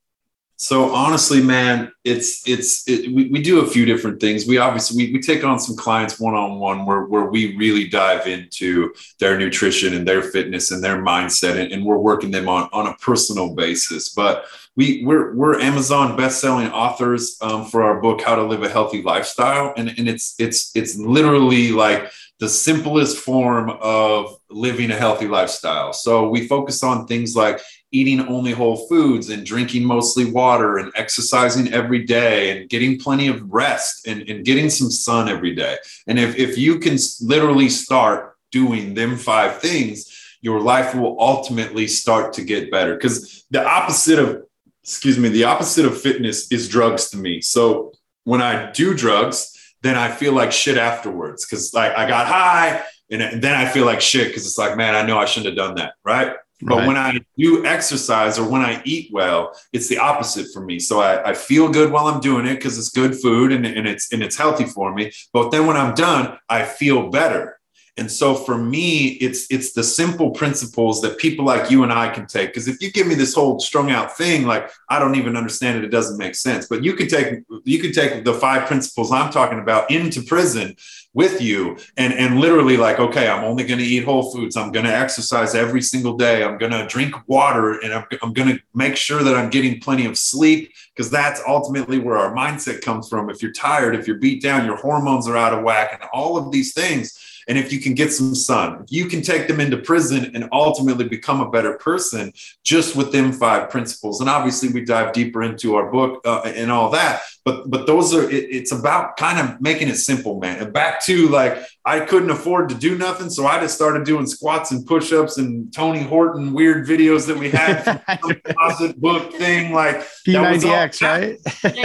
[0.59, 4.47] So honestly, man, it's it's it, we, we do a few different things.
[4.47, 7.89] We obviously we, we take on some clients one on one where where we really
[7.89, 12.49] dive into their nutrition and their fitness and their mindset, and, and we're working them
[12.49, 14.09] on on a personal basis.
[14.09, 18.69] But we we're we're Amazon best-selling authors um, for our book How to Live a
[18.71, 24.97] Healthy Lifestyle, and and it's it's it's literally like the simplest form of living a
[24.97, 25.93] healthy lifestyle.
[25.93, 27.61] So we focus on things like
[27.93, 33.29] eating only whole foods and drinking mostly water and exercising every day and getting plenty
[33.29, 35.77] of rest and, and getting some sun every day.
[36.07, 41.87] And if, if you can literally start doing them five things, your life will ultimately
[41.87, 42.95] start to get better.
[42.95, 44.43] Because the opposite of,
[44.83, 47.41] excuse me, the opposite of fitness is drugs to me.
[47.41, 47.93] So
[48.25, 52.83] when I do drugs, then I feel like shit afterwards because like I got high
[53.11, 55.67] and then I feel like shit because it's like, man, I know I shouldn't have
[55.67, 55.95] done that.
[56.05, 56.35] Right.
[56.63, 56.87] But right.
[56.87, 60.79] when I do exercise or when I eat well, it's the opposite for me.
[60.79, 63.87] So I, I feel good while I'm doing it because it's good food and, and
[63.87, 65.13] it's and it's healthy for me.
[65.33, 67.56] But then when I'm done, I feel better.
[67.99, 72.09] And so for me, it's it's the simple principles that people like you and I
[72.09, 72.51] can take.
[72.51, 75.79] Because if you give me this whole strung out thing, like I don't even understand
[75.79, 76.67] it, it doesn't make sense.
[76.67, 80.77] But you can take you could take the five principles I'm talking about into prison
[81.17, 84.71] with you and and literally like okay i'm only going to eat whole foods i'm
[84.71, 88.55] going to exercise every single day i'm going to drink water and i'm, I'm going
[88.55, 92.83] to make sure that i'm getting plenty of sleep because that's ultimately where our mindset
[92.83, 95.95] comes from if you're tired if you're beat down your hormones are out of whack
[95.95, 99.23] and all of these things and if you can get some sun, if you can
[99.23, 102.33] take them into prison and ultimately become a better person
[102.65, 104.21] just with them five principles.
[104.21, 107.23] And obviously, we dive deeper into our book uh, and all that.
[107.47, 110.61] But but those are it, it's about kind of making it simple, man.
[110.61, 114.27] And back to like I couldn't afford to do nothing, so I just started doing
[114.27, 118.03] squats and push-ups and Tony Horton weird videos that we had
[118.45, 121.39] closet book thing, like P90X, right?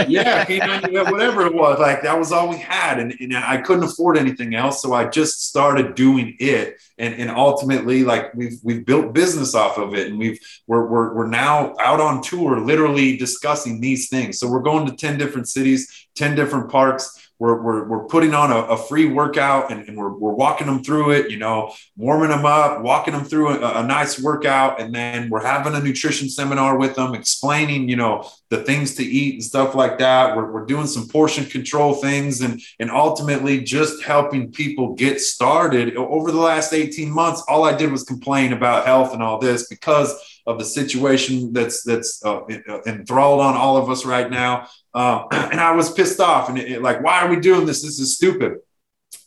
[0.08, 1.78] yeah, P90, whatever it was.
[1.78, 5.04] Like that was all we had, and, and I couldn't afford anything else, so I
[5.04, 10.08] just started doing it, and and ultimately, like we've we've built business off of it,
[10.08, 14.40] and we've we're we're, we're now out on tour, literally discussing these things.
[14.40, 18.52] So we're going to ten different cities, ten different parks we're, we're, we're putting on
[18.52, 22.28] a, a free workout and, and, we're, we're walking them through it, you know, warming
[22.28, 24.80] them up, walking them through a, a, nice workout.
[24.80, 29.02] And then we're having a nutrition seminar with them, explaining, you know, the things to
[29.02, 30.36] eat and stuff like that.
[30.36, 35.96] We're, we're doing some portion control things and, and ultimately just helping people get started.
[35.96, 39.66] Over the last 18 months, all I did was complain about health and all this
[39.66, 40.14] because
[40.46, 42.40] of the situation that's that's uh,
[42.86, 44.68] enthralled on all of us right now.
[44.94, 47.82] Uh, and I was pissed off and it, it, like, why are we doing this?
[47.82, 48.58] This is stupid.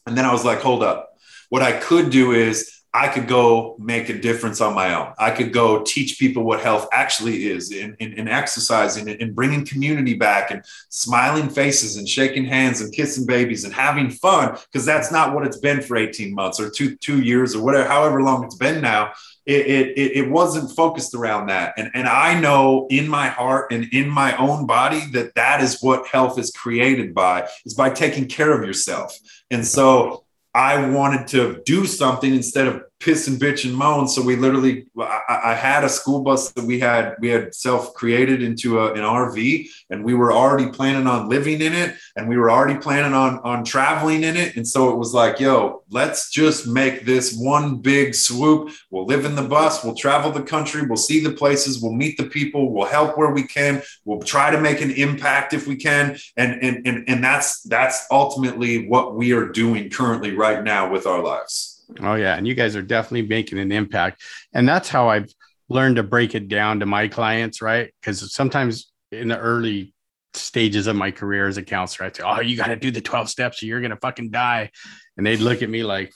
[0.06, 1.13] And then I was like, hold up.
[1.49, 5.13] What I could do is I could go make a difference on my own.
[5.19, 9.36] I could go teach people what health actually is in, in, in exercising and, and
[9.36, 14.58] bringing community back and smiling faces and shaking hands and kissing babies and having fun
[14.71, 17.86] because that's not what it's been for 18 months or two, two years or whatever,
[17.86, 19.12] however long it's been now
[19.45, 21.73] it, it, it wasn't focused around that.
[21.77, 25.81] And, and I know in my heart and in my own body that that is
[25.81, 29.17] what health is created by, is by taking care of yourself.
[29.51, 34.08] And so I wanted to do something instead of piss and bitch and moan.
[34.08, 37.93] So we literally, I, I, had a school bus that we had, we had self
[37.93, 42.29] created into a, an RV and we were already planning on living in it and
[42.29, 44.55] we were already planning on, on traveling in it.
[44.55, 48.71] And so it was like, yo, let's just make this one big swoop.
[48.89, 49.84] We'll live in the bus.
[49.84, 50.84] We'll travel the country.
[50.84, 51.81] We'll see the places.
[51.81, 52.71] We'll meet the people.
[52.71, 53.84] We'll help where we can.
[54.05, 56.17] We'll try to make an impact if we can.
[56.38, 61.05] And, and, and, and that's, that's ultimately what we are doing currently right now with
[61.05, 61.74] our lives.
[62.02, 64.21] Oh yeah, and you guys are definitely making an impact,
[64.54, 65.32] and that's how I've
[65.69, 67.93] learned to break it down to my clients, right?
[68.02, 69.93] Because sometimes in the early
[70.34, 73.02] stages of my career as a counselor, I'd say, "Oh, you got to do the
[73.02, 74.71] twelve steps, or you're gonna fucking die,"
[75.17, 76.12] and they'd look at me like,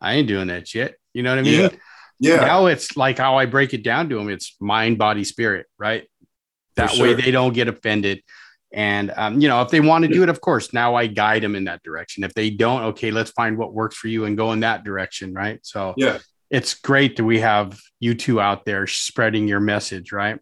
[0.00, 1.60] "I ain't doing that shit." You know what I mean?
[1.60, 1.70] Yeah.
[2.18, 2.44] yeah.
[2.44, 4.28] Now it's like how I break it down to them.
[4.28, 6.08] It's mind, body, spirit, right?
[6.76, 7.08] That sure.
[7.08, 8.22] way they don't get offended
[8.72, 11.42] and um, you know, if they want to do it, of course, now I guide
[11.42, 12.24] them in that direction.
[12.24, 15.34] If they don't, okay, let's find what works for you and go in that direction,
[15.34, 15.58] right?
[15.62, 16.18] So yeah,
[16.50, 20.38] it's great that we have you two out there spreading your message, right?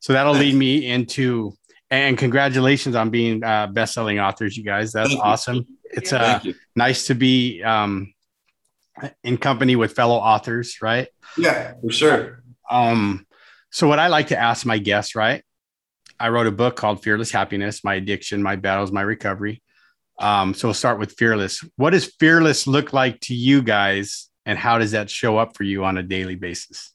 [0.00, 1.54] So that'll lead me into
[1.90, 4.92] and congratulations on being uh, best-selling authors, you guys.
[4.92, 5.56] That's Thank awesome.
[5.56, 5.66] You.
[5.92, 6.40] It's uh,
[6.74, 8.12] nice to be um,
[9.22, 11.08] in company with fellow authors, right?
[11.36, 12.42] Yeah, for sure.
[12.68, 13.26] Um,
[13.70, 15.44] so what I like to ask my guests, right,
[16.18, 19.62] I wrote a book called Fearless Happiness My Addiction, My Battles, My Recovery.
[20.18, 21.64] Um, so we'll start with Fearless.
[21.76, 24.28] What does Fearless look like to you guys?
[24.46, 26.92] And how does that show up for you on a daily basis?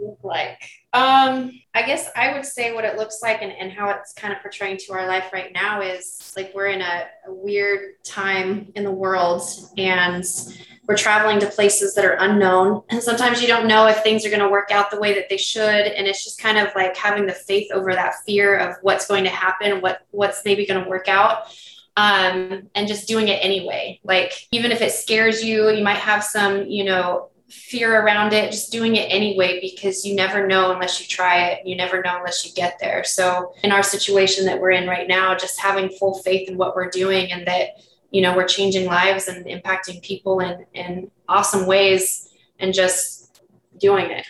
[0.00, 0.60] Look like?
[0.92, 4.32] Um, I guess I would say what it looks like and, and how it's kind
[4.32, 8.72] of portraying to our life right now is like we're in a, a weird time
[8.74, 9.42] in the world
[9.78, 10.24] and
[10.88, 12.82] we're traveling to places that are unknown.
[12.90, 15.28] And sometimes you don't know if things are going to work out the way that
[15.28, 15.62] they should.
[15.62, 19.22] And it's just kind of like having the faith over that fear of what's going
[19.22, 21.44] to happen, what what's maybe going to work out.
[21.96, 24.00] Um, and just doing it anyway.
[24.02, 28.50] Like even if it scares you, you might have some, you know, fear around it,
[28.50, 31.66] just doing it anyway, because you never know unless you try it.
[31.66, 33.04] You never know unless you get there.
[33.04, 36.76] So, in our situation that we're in right now, just having full faith in what
[36.76, 41.66] we're doing and that, you know, we're changing lives and impacting people in, in awesome
[41.66, 43.40] ways and just
[43.78, 44.26] doing it.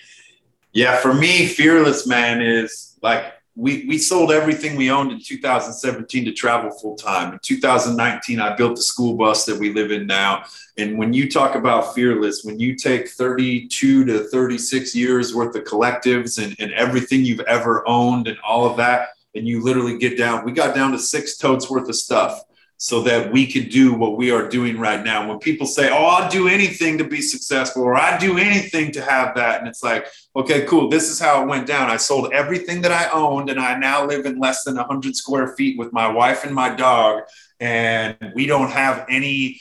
[0.73, 6.25] Yeah, for me, fearless man is like we, we sold everything we owned in 2017
[6.25, 7.33] to travel full time.
[7.33, 10.45] In 2019, I built the school bus that we live in now.
[10.79, 15.65] And when you talk about fearless, when you take 32 to 36 years worth of
[15.65, 20.17] collectives and, and everything you've ever owned and all of that, and you literally get
[20.17, 22.43] down, we got down to six totes worth of stuff
[22.83, 25.29] so that we could do what we are doing right now.
[25.29, 29.03] When people say, Oh, I'll do anything to be successful, or I do anything to
[29.03, 29.61] have that.
[29.61, 30.89] And it's like, okay, cool.
[30.89, 31.91] This is how it went down.
[31.91, 35.49] I sold everything that I owned, and I now live in less than 100 square
[35.59, 37.25] feet with my wife and my dog.
[37.61, 39.61] And we don't have any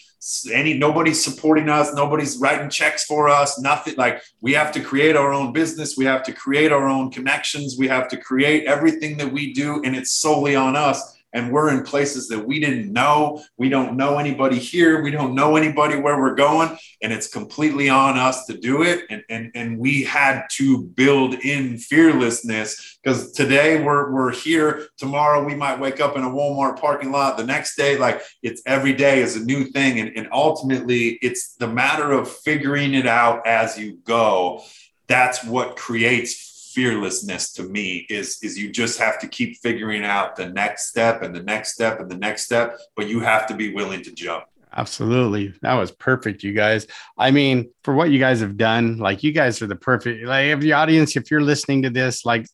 [0.51, 5.15] any nobody's supporting us nobody's writing checks for us nothing like we have to create
[5.15, 9.15] our own business we have to create our own connections we have to create everything
[9.15, 12.91] that we do and it's solely on us and we're in places that we didn't
[12.91, 13.43] know.
[13.57, 15.01] We don't know anybody here.
[15.01, 16.77] We don't know anybody where we're going.
[17.01, 19.05] And it's completely on us to do it.
[19.09, 24.87] And, and, and we had to build in fearlessness because today we're, we're here.
[24.97, 27.37] Tomorrow we might wake up in a Walmart parking lot.
[27.37, 29.99] The next day, like it's every day is a new thing.
[29.99, 34.63] And, and ultimately, it's the matter of figuring it out as you go.
[35.07, 40.35] That's what creates fearlessness to me is is you just have to keep figuring out
[40.35, 43.53] the next step and the next step and the next step but you have to
[43.53, 44.43] be willing to jump.
[44.71, 45.51] Absolutely.
[45.63, 46.87] That was perfect you guys.
[47.17, 50.47] I mean for what you guys have done like you guys are the perfect like
[50.47, 52.45] if the audience if you're listening to this like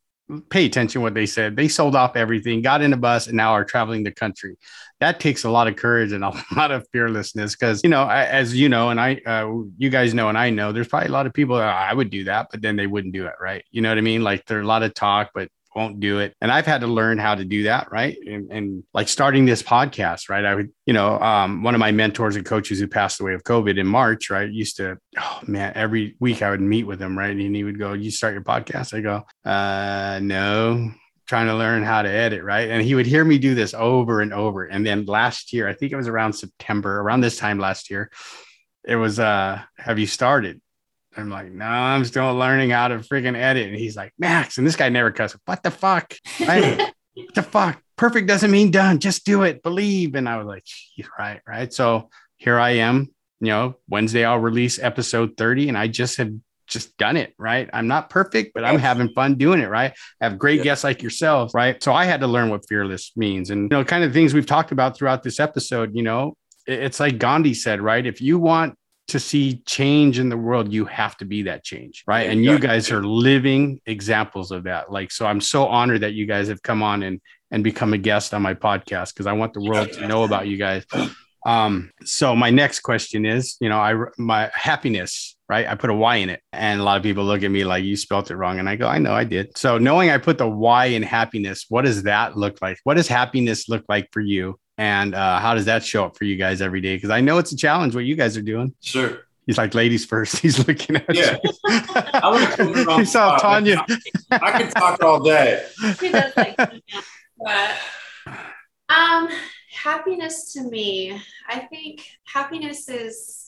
[0.50, 1.56] pay attention what they said.
[1.56, 4.58] They sold off everything got in a bus and now are traveling the country
[5.00, 8.56] that takes a lot of courage and a lot of fearlessness because you know as
[8.56, 11.26] you know and i uh, you guys know and i know there's probably a lot
[11.26, 13.64] of people that i would do that but then they wouldn't do it right?
[13.72, 14.24] You know what i mean?
[14.24, 16.34] Like there's a lot of talk but won't do it.
[16.40, 18.18] And i've had to learn how to do that right?
[18.26, 20.46] And, and like starting this podcast right?
[20.46, 23.44] I would you know um, one of my mentors and coaches who passed away of
[23.44, 27.18] covid in march right used to oh man every week i would meet with him
[27.18, 27.32] right?
[27.32, 28.94] And he would go you start your podcast?
[28.94, 30.92] I go uh no
[31.28, 32.70] trying to learn how to edit, right?
[32.70, 34.66] And he would hear me do this over and over.
[34.66, 38.12] And then last year, I think it was around September, around this time last year,
[38.84, 40.62] it was uh, have you started?
[41.18, 43.68] I'm like, no, I'm still learning how to freaking edit.
[43.68, 45.38] And he's like, Max, and this guy never cussed.
[45.46, 46.14] What the fuck?
[46.46, 46.78] Right?
[47.14, 47.82] what the fuck?
[47.96, 49.00] Perfect doesn't mean done.
[49.00, 49.64] Just do it.
[49.64, 50.16] Believe.
[50.16, 50.66] And I was like,
[51.18, 51.74] right, right.
[51.74, 53.14] So here I am.
[53.40, 57.70] You know, Wednesday I'll release episode 30, and I just had just done it right.
[57.74, 59.94] I'm not perfect, but I'm having fun doing it right.
[60.22, 60.64] I have great yeah.
[60.64, 61.82] guests like yourself, right?
[61.82, 64.46] So I had to learn what fearless means, and you know, kind of things we've
[64.46, 65.96] talked about throughout this episode.
[65.96, 68.06] You know, it's like Gandhi said, right?
[68.06, 72.04] If you want to see change in the world, you have to be that change,
[72.08, 72.28] right?
[72.28, 74.92] And you guys are living examples of that.
[74.92, 77.98] Like, so I'm so honored that you guys have come on and and become a
[77.98, 80.86] guest on my podcast because I want the world to know about you guys.
[81.46, 85.68] Um, so my next question is, you know, I my happiness, right?
[85.68, 87.84] I put a Y in it, and a lot of people look at me like
[87.84, 89.58] you spelt it wrong, and I go, I know I did.
[89.58, 92.78] So knowing I put the Y in happiness, what does that look like?
[92.84, 94.60] What does happiness look like for you?
[94.78, 96.96] And uh, how does that show up for you guys every day?
[96.96, 98.74] Because I know it's a challenge what you guys are doing.
[98.82, 99.20] Sure.
[99.46, 100.38] He's like ladies first.
[100.42, 101.38] He's looking at yeah.
[101.44, 101.52] you.
[101.68, 103.86] I want to he saw Tanya.
[104.32, 105.66] I, I can talk all day.
[106.00, 107.72] He does like, but,
[108.90, 109.30] um,
[109.72, 113.45] happiness to me, I think happiness is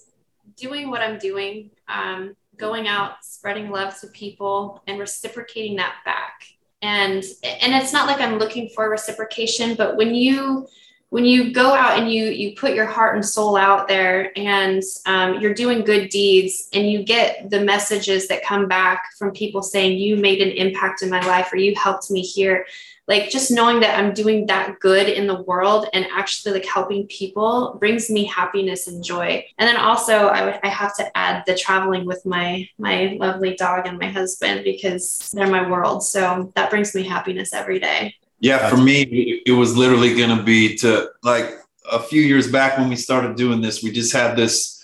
[0.58, 6.44] doing what I'm doing, um, going out, spreading love to people, and reciprocating that back.
[6.82, 10.68] And and it's not like I'm looking for reciprocation, but when you
[11.10, 14.84] when you go out and you you put your heart and soul out there and
[15.06, 19.62] um, you're doing good deeds and you get the messages that come back from people
[19.62, 22.66] saying you made an impact in my life or you helped me here
[23.08, 27.08] like just knowing that i'm doing that good in the world and actually like helping
[27.08, 29.46] people brings me happiness and joy.
[29.58, 33.56] And then also i would i have to add the traveling with my my lovely
[33.56, 36.04] dog and my husband because they're my world.
[36.04, 40.44] So that brings me happiness every day yeah, for me, it was literally going to
[40.44, 41.56] be to like
[41.92, 44.76] a few years back when we started doing this, we just had this.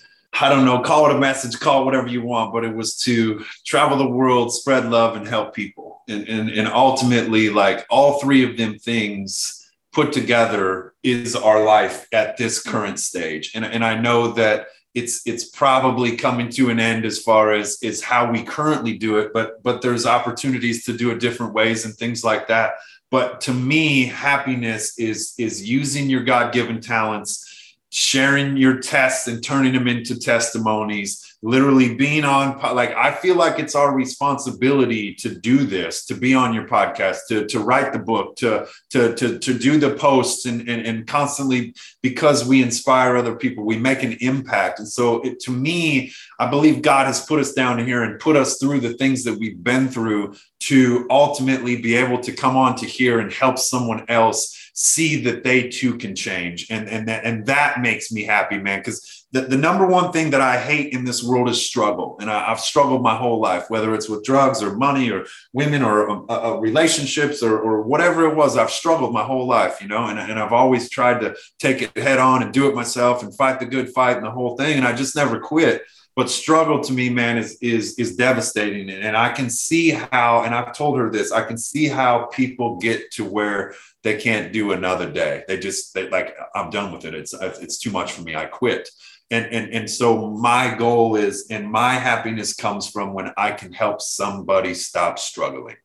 [0.42, 2.98] I don't know, call it a message, call it whatever you want, but it was
[3.02, 6.02] to travel the world, spread love, and help people.
[6.10, 12.08] And, and, and ultimately, like all three of them things put together is our life
[12.12, 13.52] at this current stage.
[13.54, 17.82] And, and I know that it's it's probably coming to an end as far as
[17.82, 21.86] is how we currently do it, but but there's opportunities to do it different ways
[21.86, 22.74] and things like that
[23.14, 29.72] but to me happiness is is using your god-given talents sharing your tests and turning
[29.74, 35.66] them into testimonies literally being on like i feel like it's our responsibility to do
[35.66, 39.54] this to be on your podcast to, to write the book to to to, to
[39.54, 44.14] do the posts and, and and constantly because we inspire other people we make an
[44.22, 44.80] impact.
[44.80, 48.38] And so it, to me i believe god has put us down here and put
[48.38, 52.78] us through the things that we've been through to ultimately be able to come on
[52.78, 56.68] to here and help someone else see that they too can change.
[56.70, 60.30] And and that, and that makes me happy man because the, the number one thing
[60.30, 62.18] that I hate in this world is struggle.
[62.22, 65.82] And I, have struggled my whole life, whether it's with drugs or money or women
[65.82, 68.56] or uh, uh, relationships or, or whatever it was.
[68.56, 71.98] I've struggled my whole life, you know, and, and I've always tried to take it
[71.98, 74.78] head on and do it myself and fight the good fight and the whole thing.
[74.78, 75.82] And I just never quit.
[76.16, 78.88] But struggle to me, man, is is is devastating.
[78.92, 82.78] And I can see how, and I've told her this, I can see how people
[82.78, 83.74] get to where
[84.04, 85.44] they can't do another day.
[85.48, 87.16] They just they like, I'm done with it.
[87.16, 88.36] It's it's too much for me.
[88.36, 88.92] I quit
[89.32, 93.74] and and and so my goal is and my happiness comes from when i can
[93.74, 95.76] help somebody stop struggling.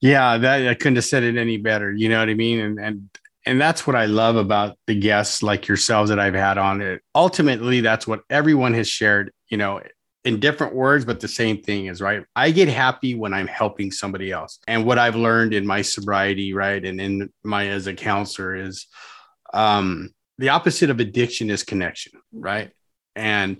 [0.00, 2.60] Yeah that i couldn't have said it any better you know what i mean?
[2.60, 3.10] And and
[3.46, 7.02] and that's what i love about the guests like yourselves that i've had on it.
[7.14, 9.80] Ultimately that's what everyone has shared you know
[10.24, 12.24] in different words but the same thing is right?
[12.34, 14.58] I get happy when i'm helping somebody else.
[14.66, 18.86] And what i've learned in my sobriety right and in my as a counselor is
[19.52, 22.72] um the opposite of addiction is connection right
[23.16, 23.58] and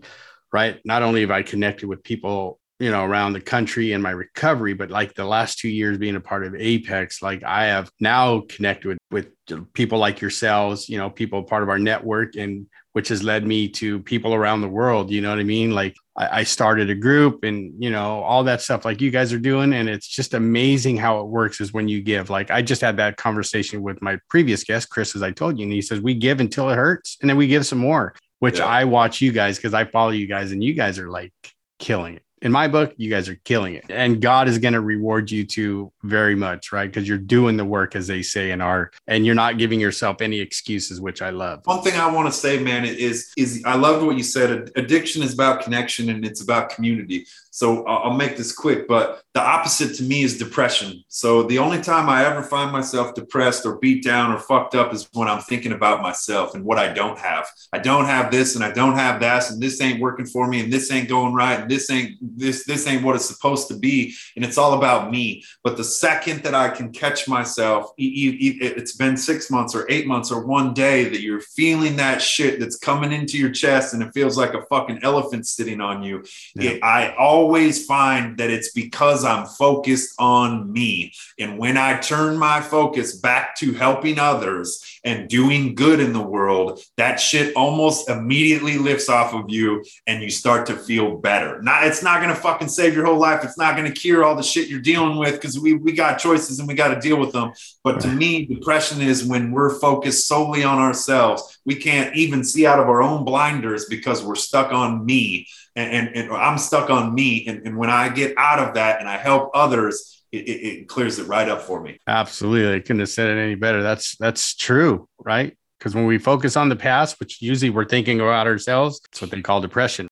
[0.53, 4.11] right, not only have I connected with people, you know, around the country in my
[4.11, 7.91] recovery, but like the last two years being a part of Apex, like I have
[8.01, 12.67] now connected with, with people like yourselves, you know, people part of our network and
[12.95, 15.11] which has led me to people around the world.
[15.11, 15.73] You know what I mean?
[15.73, 19.33] Like I, I started a group and, you know, all that stuff like you guys
[19.33, 19.73] are doing.
[19.73, 22.31] And it's just amazing how it works is when you give.
[22.31, 25.65] Like I just had that conversation with my previous guest, Chris, as I told you,
[25.65, 28.59] and he says, we give until it hurts and then we give some more which
[28.59, 28.67] yeah.
[28.67, 31.33] I watch you guys because I follow you guys and you guys are like
[31.79, 32.24] killing it.
[32.45, 33.87] In my book, you guys are killing it.
[33.89, 36.87] And God is going to reward you too very much, right?
[36.87, 40.21] Because you're doing the work, as they say in art, and you're not giving yourself
[40.21, 41.63] any excuses, which I love.
[41.65, 44.71] One thing I want to say, man, is is I loved what you said.
[44.77, 47.25] Addiction is about connection and it's about community.
[47.55, 51.05] So I'll make this quick, but the opposite to me is depression.
[51.07, 54.93] So the only time I ever find myself depressed or beat down or fucked up
[54.93, 57.47] is when I'm thinking about myself and what I don't have.
[57.73, 60.65] I don't have this and I don't have that and this ain't working for me
[60.65, 63.77] and this ain't going right and this ain't this this ain't what it's supposed to
[63.77, 65.45] be and it's all about me.
[65.63, 70.31] But the second that I can catch myself, it's been 6 months or 8 months
[70.31, 74.13] or one day that you're feeling that shit that's coming into your chest and it
[74.15, 76.25] feels like a fucking elephant sitting on you.
[76.55, 76.73] Yeah.
[76.73, 81.13] It, I always always find that it's because I'm focused on me.
[81.39, 86.23] And when I turn my focus back to helping others and doing good in the
[86.23, 91.63] world, that shit almost immediately lifts off of you and you start to feel better.
[91.63, 93.45] Not, it's not going to fucking save your whole life.
[93.45, 96.19] It's not going to cure all the shit you're dealing with because we, we got
[96.19, 97.53] choices and we got to deal with them.
[97.83, 101.59] But to me, depression is when we're focused solely on ourselves.
[101.65, 105.47] We can't even see out of our own blinders because we're stuck on me
[105.77, 107.47] and, and, and I'm stuck on me.
[107.47, 110.89] And, and when I get out of that and I help others, it, it, it
[110.89, 111.99] clears it right up for me.
[112.07, 112.77] Absolutely.
[112.77, 113.83] I couldn't have said it any better.
[113.83, 115.57] That's that's true, right?
[115.79, 119.31] Because when we focus on the past, which usually we're thinking about ourselves, it's what
[119.31, 120.09] they call depression.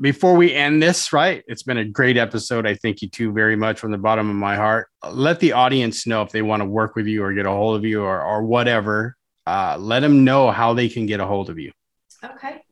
[0.00, 1.44] Before we end this, right?
[1.46, 2.66] It's been a great episode.
[2.66, 4.88] I thank you two very much from the bottom of my heart.
[5.10, 7.76] Let the audience know if they want to work with you or get a hold
[7.76, 9.14] of you or, or whatever.
[9.46, 11.70] Uh, let them know how they can get a hold of you.
[12.24, 12.62] Okay.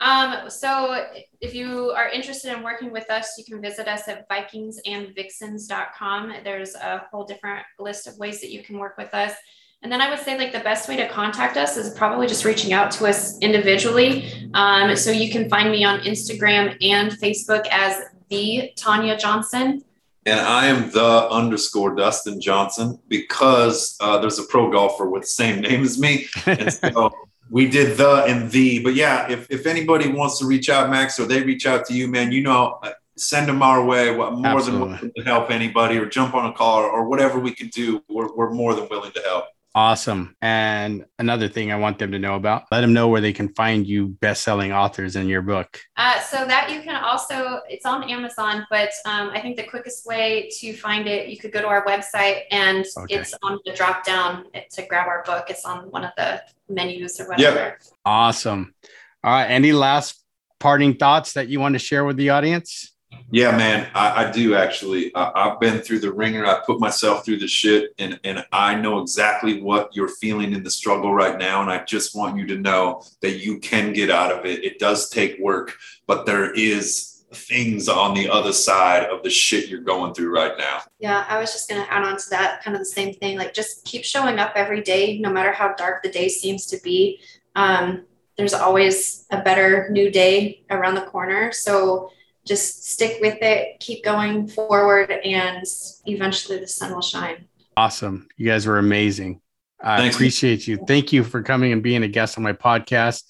[0.00, 1.04] Um, so
[1.40, 6.32] if you are interested in working with us, you can visit us at vikingsandvixens.com.
[6.44, 9.34] There's a whole different list of ways that you can work with us.
[9.82, 12.44] And then I would say like the best way to contact us is probably just
[12.44, 14.50] reaching out to us individually.
[14.54, 19.84] Um, so you can find me on Instagram and Facebook as the Tanya Johnson.
[20.26, 25.28] And I am the underscore Dustin Johnson because uh, there's a pro golfer with the
[25.28, 26.26] same name as me.
[26.44, 27.12] And so
[27.48, 28.82] we did the and the.
[28.82, 31.94] But yeah, if, if anybody wants to reach out, Max, or they reach out to
[31.94, 34.14] you, man, you know, uh, send them our way.
[34.14, 34.70] More Absolutely.
[34.70, 37.68] than willing to help anybody or jump on a call or, or whatever we can
[37.68, 38.02] do.
[38.08, 39.46] We're, we're more than willing to help.
[39.74, 40.34] Awesome.
[40.40, 43.48] And another thing I want them to know about, let them know where they can
[43.54, 45.78] find you best-selling authors in your book.
[45.96, 50.06] Uh, so that you can also, it's on Amazon, but um, I think the quickest
[50.06, 53.16] way to find it, you could go to our website and okay.
[53.16, 55.46] it's on the drop down to grab our book.
[55.48, 57.56] It's on one of the menus or whatever.
[57.56, 57.82] Yep.
[58.04, 58.74] Awesome.
[59.22, 59.46] All right.
[59.46, 60.24] Any last
[60.58, 62.94] parting thoughts that you want to share with the audience?
[63.30, 65.14] Yeah, man, I, I do actually.
[65.14, 66.46] I, have been through the ringer.
[66.46, 70.62] I put myself through the shit, and and I know exactly what you're feeling in
[70.62, 71.60] the struggle right now.
[71.60, 74.64] And I just want you to know that you can get out of it.
[74.64, 75.74] It does take work,
[76.06, 80.56] but there is things on the other side of the shit you're going through right
[80.56, 80.80] now.
[80.98, 83.36] Yeah, I was just gonna add on to that, kind of the same thing.
[83.36, 86.78] Like, just keep showing up every day, no matter how dark the day seems to
[86.82, 87.20] be.
[87.54, 88.06] Um,
[88.38, 91.52] there's always a better new day around the corner.
[91.52, 92.10] So
[92.48, 95.64] just stick with it, keep going forward, and
[96.06, 97.46] eventually the sun will shine.
[97.76, 98.26] Awesome.
[98.36, 99.40] You guys were amazing.
[99.80, 100.16] I Thanks.
[100.16, 100.78] appreciate you.
[100.88, 103.22] Thank you for coming and being a guest on my podcast.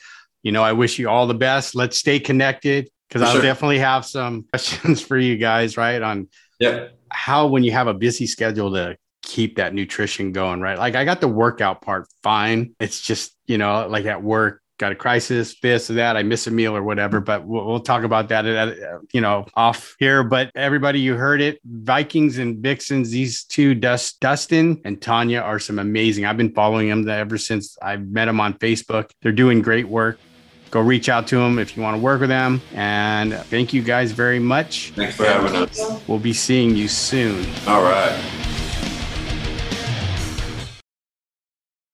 [0.43, 1.75] You know, I wish you all the best.
[1.75, 3.43] Let's stay connected because I'll sure.
[3.43, 6.01] definitely have some questions for you guys, right?
[6.01, 6.89] On yeah.
[7.11, 10.79] how, when you have a busy schedule, to keep that nutrition going, right?
[10.79, 12.75] Like I got the workout part fine.
[12.81, 16.17] It's just, you know, like at work, got a crisis, this or that.
[16.17, 19.21] I miss a meal or whatever, but we'll, we'll talk about that, at, uh, you
[19.21, 20.23] know, off here.
[20.23, 21.61] But everybody, you heard it.
[21.65, 26.25] Vikings and Vixens, these two, Dust, Dustin and Tanya, are some amazing.
[26.25, 29.11] I've been following them ever since I met them on Facebook.
[29.23, 30.19] They're doing great work.
[30.71, 32.61] Go reach out to them if you want to work with them.
[32.75, 34.93] And thank you guys very much.
[34.95, 35.81] Thanks for having us.
[36.07, 37.47] We'll be seeing you soon.
[37.67, 38.58] All right.